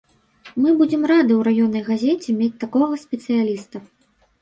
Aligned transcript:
Мы 0.63 0.69
будзем 0.79 1.03
рады 1.11 1.31
ў 1.35 1.41
раённай 1.49 1.85
газеце 1.91 2.29
мець 2.41 2.53
такога 2.67 2.93
спецыяліста. 3.07 3.89